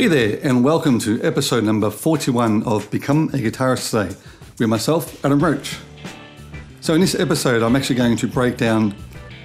[0.00, 4.16] Hey there, and welcome to episode number 41 of Become a Guitarist Today
[4.58, 5.76] with myself, Adam Roach.
[6.80, 8.94] So, in this episode, I'm actually going to break down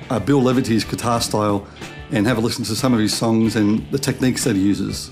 [0.10, 1.68] uh, Bill Leverty's guitar style
[2.12, 5.12] and have a listen to some of his songs and the techniques that he uses.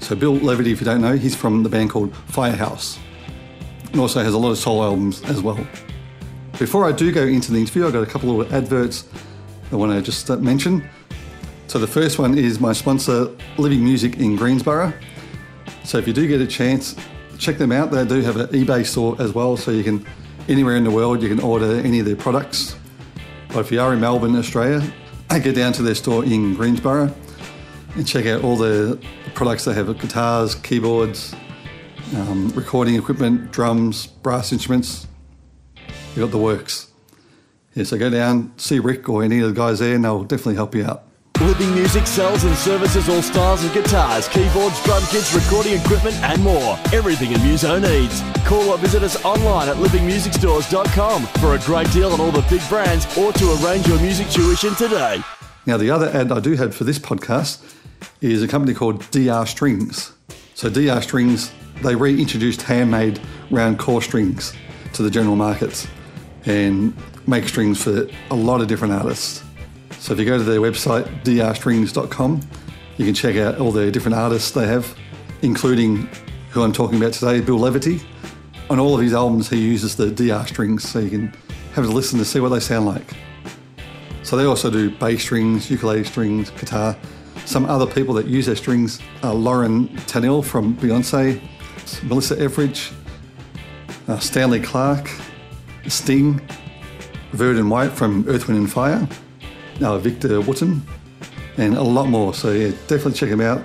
[0.00, 2.98] So, Bill Leverty, if you don't know, he's from the band called Firehouse
[3.90, 5.66] and also has a lot of solo albums as well.
[6.58, 9.08] Before I do go into the interview, I've got a couple of adverts
[9.72, 10.86] I want to just uh, mention.
[11.74, 14.92] So the first one is my sponsor, Living Music in Greensboro.
[15.82, 16.94] So if you do get a chance,
[17.36, 17.90] check them out.
[17.90, 20.06] They do have an eBay store as well, so you can
[20.48, 22.76] anywhere in the world you can order any of their products.
[23.48, 24.88] But if you are in Melbourne, Australia,
[25.30, 27.12] get down to their store in Greensboro
[27.96, 31.34] and check out all the products they have: guitars, keyboards,
[32.14, 35.08] um, recording equipment, drums, brass instruments.
[36.14, 36.92] You got the works.
[37.74, 40.54] Yeah, so go down, see Rick or any of the guys there, and they'll definitely
[40.54, 41.08] help you out.
[41.40, 46.42] Living Music sells and services all styles of guitars, keyboards, drum kits, recording equipment, and
[46.42, 46.78] more.
[46.92, 48.22] Everything a muso needs.
[48.46, 52.66] Call or visit us online at livingmusicstores.com for a great deal on all the big
[52.68, 55.20] brands or to arrange your music tuition today.
[55.66, 57.62] Now, the other ad I do have for this podcast
[58.20, 60.12] is a company called DR Strings.
[60.54, 64.54] So, DR Strings, they reintroduced handmade round core strings
[64.92, 65.88] to the general markets
[66.46, 66.96] and
[67.26, 69.43] make strings for a lot of different artists.
[70.04, 72.40] So if you go to their website, drstrings.com,
[72.98, 74.94] you can check out all the different artists they have,
[75.40, 76.10] including
[76.50, 78.04] who I'm talking about today, Bill Leverty.
[78.68, 81.32] On all of his albums, he uses the DR strings, so you can
[81.72, 83.14] have a listen to see what they sound like.
[84.24, 86.94] So they also do bass strings, ukulele strings, guitar.
[87.46, 91.40] Some other people that use their strings are Lauren Tanil from Beyonce,
[92.02, 92.92] Melissa Etheridge,
[94.08, 95.08] uh, Stanley Clarke,
[95.88, 96.46] Sting,
[97.32, 99.08] Verdine White from Earth, Wind and Fire,
[99.82, 100.82] uh, Victor Wooten,
[101.56, 102.34] and a lot more.
[102.34, 103.62] So yeah, definitely check them out.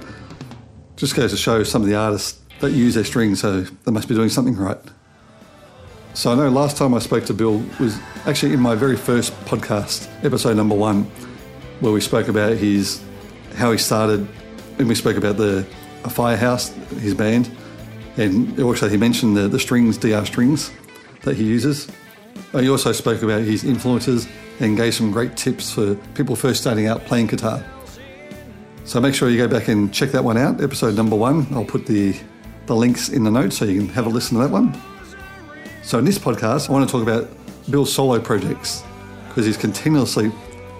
[0.95, 4.07] Just goes to show some of the artists that use their strings, so they must
[4.07, 4.77] be doing something right.
[6.13, 9.33] So I know last time I spoke to Bill was actually in my very first
[9.45, 11.03] podcast, episode number one,
[11.79, 13.01] where we spoke about his
[13.55, 14.27] how he started,
[14.77, 15.65] and we spoke about the
[16.09, 16.69] Firehouse,
[16.99, 17.49] his band,
[18.17, 20.71] and also he mentioned the, the strings, DR strings,
[21.23, 21.87] that he uses.
[22.53, 24.27] Uh, he also spoke about his influences
[24.59, 27.63] and gave some great tips for people first starting out playing guitar.
[28.85, 31.47] So make sure you go back and check that one out, episode number one.
[31.51, 32.15] I'll put the,
[32.65, 34.75] the links in the notes so you can have a listen to that one.
[35.83, 37.29] So in this podcast, I want to talk about
[37.69, 38.83] Bill's solo projects
[39.27, 40.31] because he's continuously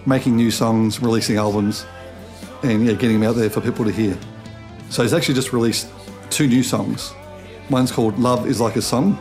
[0.07, 1.86] making new songs, releasing albums,
[2.63, 4.18] and yeah, getting them out there for people to hear.
[4.90, 5.88] So he's actually just released
[6.31, 7.13] two new songs.
[7.69, 9.19] One's called Love is Like a Song,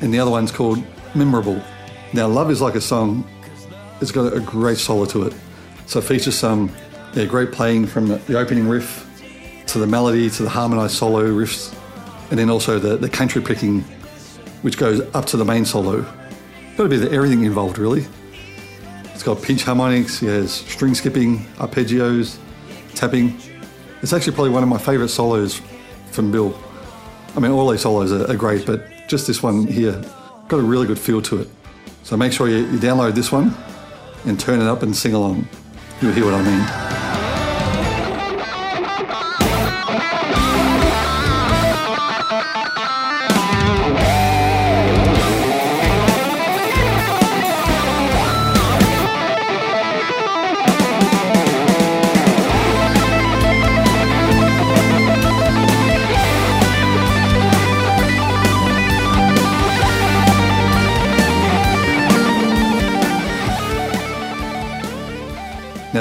[0.00, 0.82] and the other one's called
[1.14, 1.62] Memorable.
[2.12, 3.24] Now, Love is Like a Song
[4.00, 5.34] it's got a great solo to it.
[5.86, 6.74] So it features some
[7.14, 9.06] yeah, great playing from the, opening riff
[9.66, 11.74] to the melody to the harmonized solo riffs,
[12.30, 13.82] and then also the, the country picking,
[14.62, 16.02] which goes up to the main solo.
[16.76, 18.06] Got bit of everything involved, really.
[19.12, 22.38] It's got pinch harmonics, it has string skipping, arpeggios,
[22.94, 23.38] tapping.
[24.02, 25.60] It's actually probably one of my favourite solos
[26.10, 26.58] from Bill.
[27.36, 30.02] I mean, all these solos are, are, great, but just this one here
[30.48, 31.48] got a really good feel to it.
[32.10, 33.54] So make sure you, you download this one
[34.26, 35.46] and turn it up and sing along.
[36.02, 36.99] You'll hear what I mean.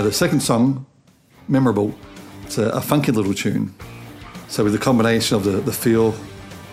[0.09, 0.87] The second song,
[1.47, 1.93] Memorable,
[2.43, 3.75] it's a, a funky little tune.
[4.47, 6.15] So, with the combination of the, the feel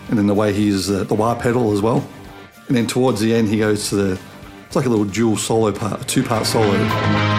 [0.09, 2.07] and then the way he uses the, uh, the wah pedal as well.
[2.67, 4.19] And then towards the end, he goes to the,
[4.65, 7.36] it's like a little dual solo part, a two part solo.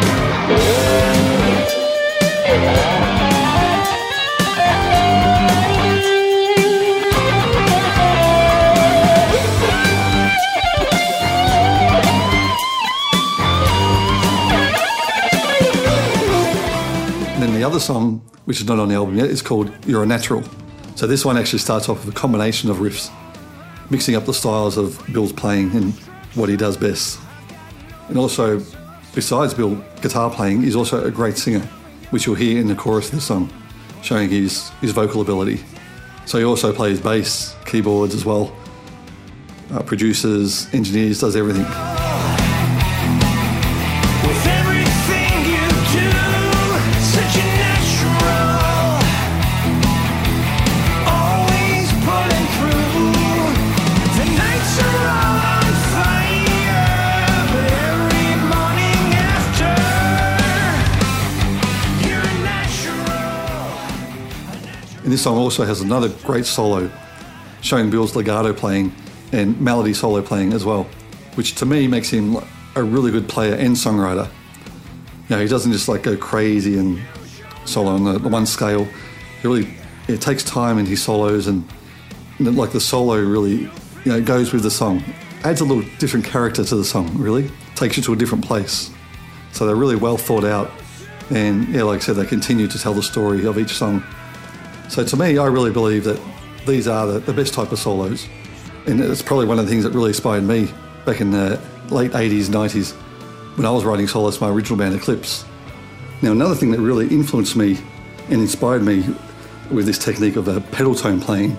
[17.78, 20.42] Other song, which is not on the album yet, is called You're a Natural.
[20.96, 23.08] So this one actually starts off with a combination of riffs,
[23.88, 25.94] mixing up the styles of Bill's playing and
[26.34, 27.20] what he does best.
[28.08, 28.60] And also,
[29.14, 31.60] besides Bill guitar playing, he's also a great singer,
[32.10, 33.48] which you'll hear in the chorus of the song,
[34.02, 35.60] showing his, his vocal ability.
[36.26, 38.52] So he also plays bass, keyboards as well,
[39.70, 41.97] uh, produces, engineers, does everything.
[65.18, 66.88] This song also has another great solo
[67.60, 68.94] showing Bill's legato playing
[69.32, 70.84] and melody solo playing as well,
[71.34, 72.36] which to me makes him
[72.76, 74.30] a really good player and songwriter.
[75.28, 77.02] You know, he doesn't just like go crazy and
[77.64, 78.84] solo on the, the one scale.
[78.84, 79.74] He really
[80.06, 81.68] it takes time in his solos and,
[82.38, 83.62] and like the solo really
[84.04, 85.02] you know goes with the song,
[85.42, 87.12] adds a little different character to the song.
[87.18, 88.92] Really takes you to a different place.
[89.50, 90.70] So they're really well thought out,
[91.30, 94.04] and yeah, like I said, they continue to tell the story of each song.
[94.88, 96.20] So to me, I really believe that
[96.66, 98.26] these are the, the best type of solos,
[98.86, 100.72] and it's probably one of the things that really inspired me
[101.04, 102.92] back in the late 80s, 90s
[103.56, 105.44] when I was writing solos for my original band Eclipse.
[106.22, 107.78] Now, another thing that really influenced me
[108.30, 109.04] and inspired me
[109.70, 111.52] with this technique of a pedal tone playing,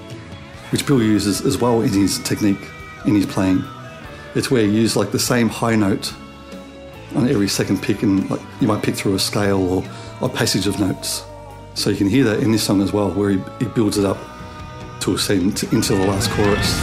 [0.71, 2.59] which Bill uses as well in his technique
[3.05, 3.63] in his playing.
[4.35, 6.13] It's where you use like the same high note
[7.15, 9.83] on every second pick, and like you might pick through a scale or
[10.21, 11.23] a passage of notes.
[11.75, 14.05] So you can hear that in this song as well, where he, he builds it
[14.05, 14.17] up
[15.01, 16.75] to ascend into the last chorus.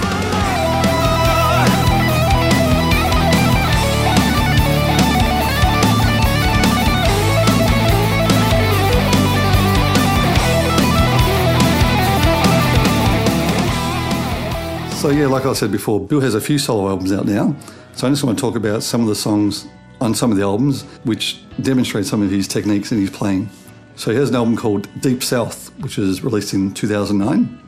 [15.06, 17.54] So yeah, like I said before, Bill has a few solo albums out now.
[17.94, 19.68] So I just want to talk about some of the songs
[20.00, 23.48] on some of the albums which demonstrate some of his techniques in his playing.
[23.96, 27.62] So he has an album called Deep South, which was released in 2009.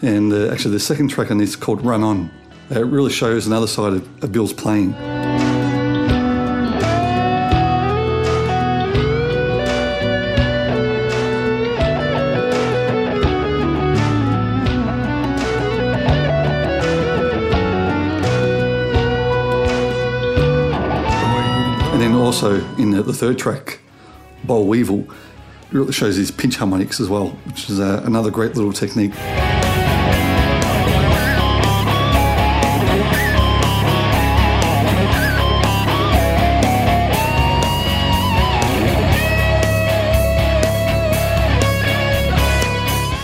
[0.00, 2.30] And uh, actually, the second track on this called Run On.
[2.70, 4.94] Uh, it really shows another side of, of Bill's playing.
[21.92, 23.80] And then also in the, the third track,
[24.44, 25.06] Boll Weevil,
[25.90, 29.14] shows his pinch harmonics as well, which is uh, another great little technique.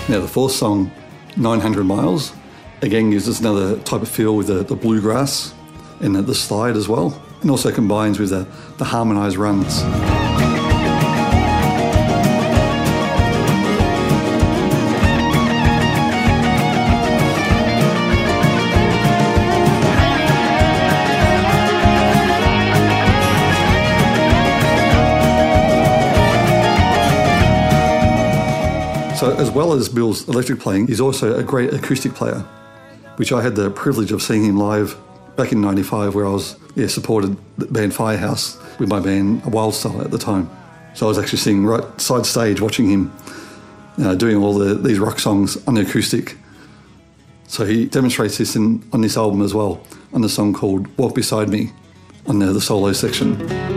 [0.07, 0.93] Now, the fourth song,
[1.37, 2.33] 900 Miles,
[2.83, 5.55] again gives us another type of feel with the, the bluegrass
[6.01, 8.47] and the, the slide as well and also combines with the,
[8.79, 9.83] the harmonised runs.
[29.55, 32.41] Well as Bill's electric playing, he's also a great acoustic player,
[33.17, 34.97] which I had the privilege of seeing him live
[35.37, 40.05] back in 95 where I was yeah, supported the band Firehouse with my band Wildstyle
[40.05, 40.51] at the time.
[40.95, 43.13] So I was actually sitting right side stage watching him
[43.99, 46.37] uh, doing all the, these rock songs on the acoustic.
[47.47, 51.15] So he demonstrates this in, on this album as well, on the song called Walk
[51.15, 51.73] Beside Me
[52.27, 53.74] on the, the solo section.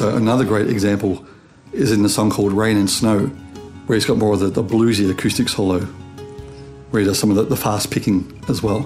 [0.00, 1.26] Also another great example
[1.72, 3.26] is in the song called Rain and Snow,
[3.86, 5.80] where he's got more of the, the bluesy acoustic solo,
[6.90, 8.82] where he does some of the, the fast picking as well.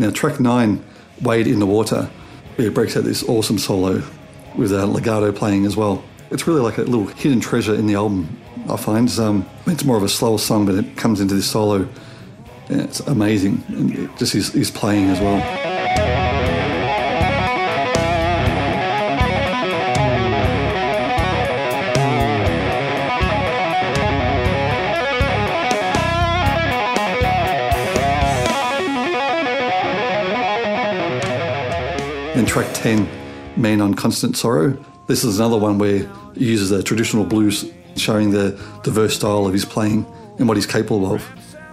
[0.00, 0.84] Now, track nine,
[1.22, 2.10] Wade in the Water,
[2.58, 4.02] it breaks out this awesome solo
[4.56, 6.02] with a legato playing as well.
[6.34, 8.36] It's really like a little hidden treasure in the album.
[8.68, 11.88] I find um, it's more of a slower song, but it comes into this solo.
[12.68, 15.40] And it's amazing, and it just his, his playing as well.
[32.46, 33.08] Track 10,
[33.56, 34.76] Man on Constant Sorrow.
[35.08, 38.50] This is another one where he uses a traditional blues, showing the
[38.82, 40.06] diverse style of his playing
[40.38, 41.26] and what he's capable of.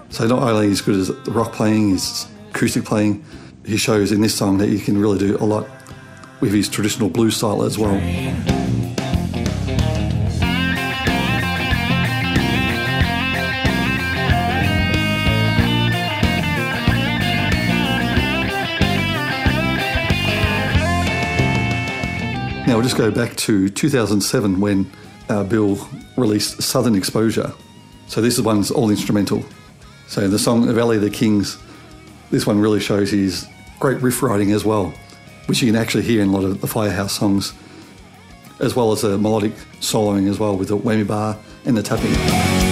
[0.09, 3.23] So not only is good as the rock playing, his acoustic playing,
[3.65, 5.67] he shows in this song that he can really do a lot
[6.41, 8.50] with his traditional blues style as well.
[22.71, 24.89] Now we'll just go back to 2007 when
[25.27, 25.77] uh, Bill
[26.15, 27.51] released Southern Exposure.
[28.07, 29.43] So this is one's all instrumental.
[30.07, 31.61] So the song of Valley of the Kings,
[32.29, 33.45] this one really shows his
[33.81, 34.93] great riff writing as well,
[35.47, 37.53] which you can actually hear in a lot of the Firehouse songs,
[38.61, 39.51] as well as the melodic
[39.81, 42.70] soloing as well with the whammy bar and the tapping.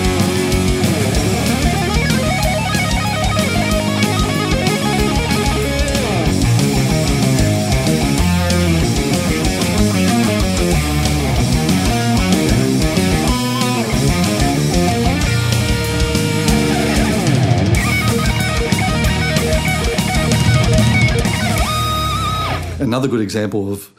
[23.00, 23.90] Another good example of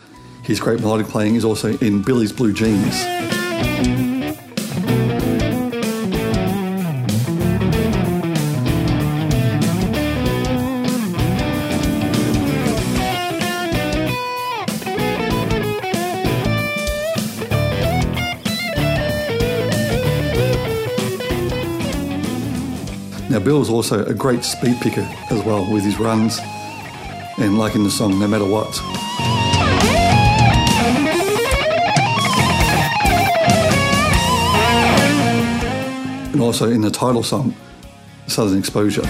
[0.43, 3.03] his great melodic playing is also in Billy's Blue Jeans.
[23.31, 26.39] Now, Bill's also a great speed picker as well with his runs
[27.41, 28.79] and like in the song, no matter what.
[36.33, 37.55] And also in the title song,
[38.27, 39.03] Southern Exposure.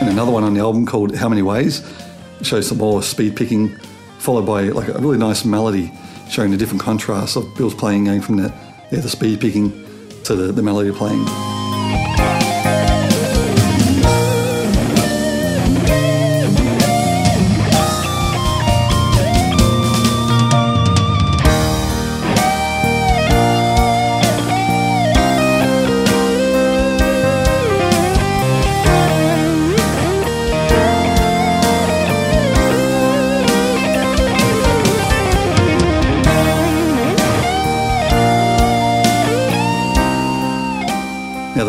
[0.00, 1.82] And another one on the album called How Many Ways
[2.44, 3.76] shows some more speed picking,
[4.18, 5.90] followed by like a really nice melody
[6.30, 8.52] showing the different contrasts of Bill's playing going from the,
[8.90, 9.70] yeah, the speed picking
[10.24, 11.53] to the, the melody playing.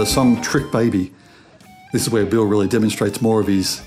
[0.06, 1.14] Song Trick Baby,
[1.92, 3.82] this is where Bill really demonstrates more of his,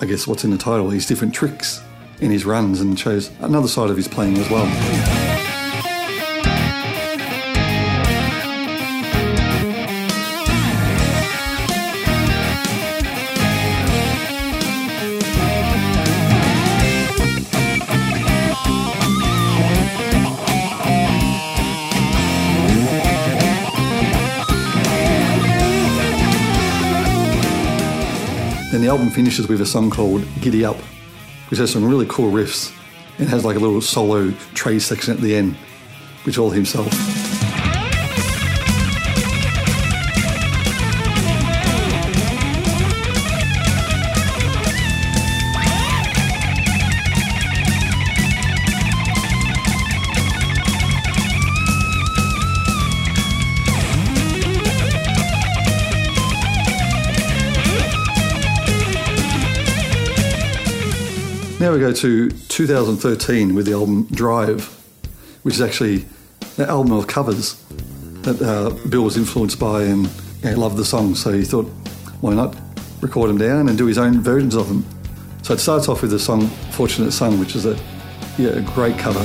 [0.00, 1.82] I guess, what's in the title, his different tricks
[2.20, 5.19] in his runs and shows another side of his playing as well.
[28.90, 30.76] Album finishes with a song called Giddy Up,
[31.48, 32.76] which has some really cool riffs
[33.20, 35.54] and has like a little solo Trey section at the end,
[36.24, 36.88] which all himself.
[61.60, 64.64] Now we go to 2013 with the album Drive,
[65.42, 66.06] which is actually
[66.56, 67.62] an album of covers
[68.22, 70.08] that uh, Bill was influenced by and
[70.42, 71.22] yeah, loved the songs.
[71.22, 71.66] So he thought,
[72.22, 72.56] why not
[73.02, 74.86] record them down and do his own versions of them?
[75.42, 77.78] So it starts off with the song Fortunate Son, which is a,
[78.38, 79.20] yeah, a great cover.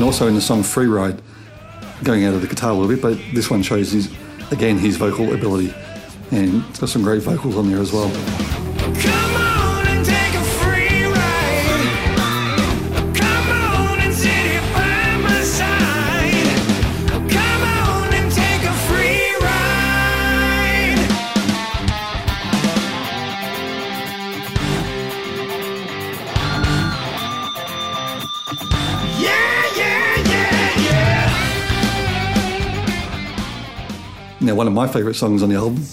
[0.00, 1.20] And also in the song Free Ride,
[2.04, 4.10] going out of the guitar a little bit, but this one shows his,
[4.50, 5.74] again his vocal ability,
[6.30, 8.69] and it's got some great vocals on there as well.
[34.50, 35.84] Now, one of my favourite songs on the album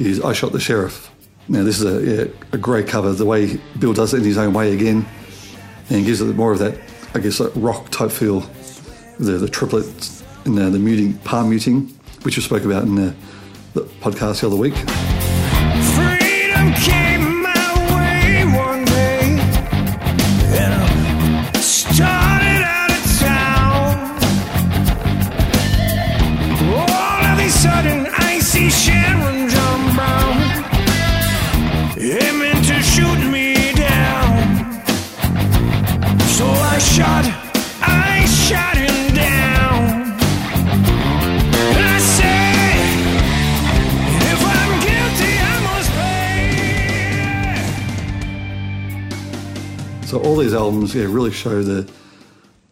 [0.00, 1.08] is "I Shot the Sheriff."
[1.46, 3.12] Now, this is a, a great cover.
[3.12, 5.06] The way Bill does it in his own way again,
[5.88, 6.76] and gives it more of that,
[7.14, 8.40] I guess, like rock type feel.
[9.20, 13.14] The the triplets and the, the muting, palm muting, which we spoke about in the,
[13.74, 14.74] the podcast the other week.
[15.94, 17.11] Freedom came
[50.72, 51.90] albums, yeah, really show the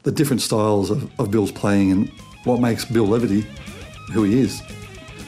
[0.02, 2.09] the different styles of, of Bill's playing and
[2.45, 3.45] what makes Bill Leverty
[4.12, 4.62] who he is.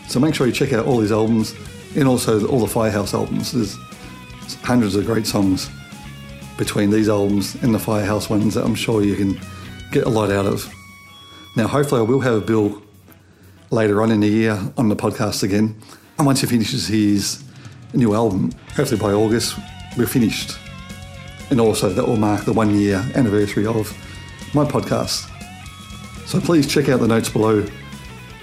[0.09, 1.55] So make sure you check out all these albums
[1.95, 3.53] and also all the Firehouse albums.
[3.53, 3.77] There's
[4.63, 5.71] hundreds of great songs
[6.57, 9.39] between these albums and the Firehouse ones that I'm sure you can
[9.91, 10.73] get a lot out of.
[11.57, 12.83] Now, hopefully, I will have Bill
[13.71, 15.77] later on in the year on the podcast again.
[16.19, 17.45] And once he finishes his
[17.95, 19.59] new album, hopefully by August,
[19.97, 20.57] we're finished.
[21.53, 23.93] And also, that will mark the one year anniversary of
[24.55, 25.29] my podcast.
[26.27, 27.63] So please check out the notes below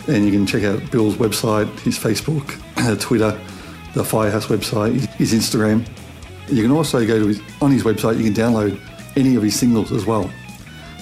[0.07, 2.45] and you can check out Bill's website, his Facebook,
[3.01, 3.31] Twitter,
[3.95, 5.87] the Firehouse website, his Instagram.
[6.49, 8.79] You can also go to his, on his website, you can download
[9.17, 10.29] any of his singles as well.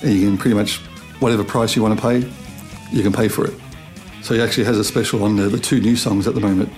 [0.01, 0.77] And you can pretty much,
[1.19, 2.19] whatever price you want to pay,
[2.89, 3.53] you can pay for it.
[4.21, 6.71] So he actually has a special on the, the two new songs at the moment.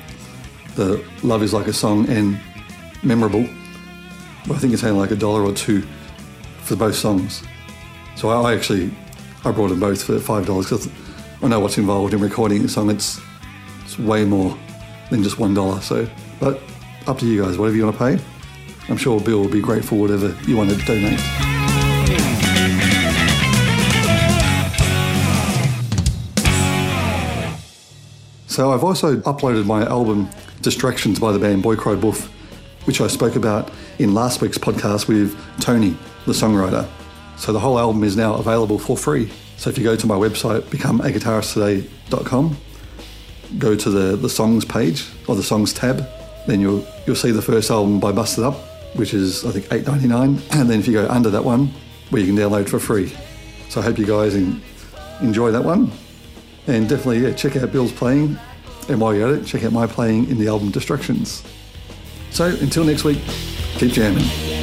[0.74, 2.40] The Love is Like a Song and
[3.04, 3.48] Memorable.
[4.46, 5.84] I think it's only like a dollar or two
[6.62, 7.44] for both songs.
[8.16, 8.92] So I, I actually,
[9.46, 10.90] I brought them both for five dollars because
[11.42, 12.90] I know what's involved in recording a song.
[12.90, 13.20] It's
[13.84, 14.58] it's way more
[15.10, 15.82] than just one dollar.
[15.82, 16.08] So,
[16.40, 16.62] but
[17.08, 17.58] up to you guys.
[17.58, 18.24] Whatever you want to pay.
[18.90, 19.98] I'm sure Bill will be grateful.
[19.98, 21.20] Whatever you want to donate.
[28.48, 30.30] So I've also uploaded my album
[30.62, 32.26] Distractions by the band Boy Cry Boof,
[32.84, 36.88] which I spoke about in last week's podcast with Tony, the songwriter.
[37.38, 39.32] So the whole album is now available for free.
[39.58, 42.58] So if you go to my website, becomeaguitaristtoday.com,
[43.58, 46.08] go to the, the songs page or the songs tab,
[46.48, 48.56] then you'll you'll see the first album by Busted Up,
[48.96, 51.72] which is I think eight ninety nine, and then if you go under that one,
[52.10, 53.14] where you can download for free.
[53.70, 54.62] So I hope you guys en-
[55.22, 55.92] enjoy that one,
[56.68, 58.40] and definitely yeah, check out Bill's playing,
[58.88, 61.44] and while you're at it, check out my playing in the album Distractions.
[62.32, 63.20] So until next week,
[63.80, 64.59] keep jamming.